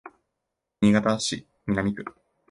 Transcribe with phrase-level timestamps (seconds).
[0.81, 2.03] 新潟市南区